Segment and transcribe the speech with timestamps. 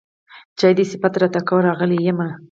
[0.59, 2.27] چا دې صفت راته کاوه راغلی يمه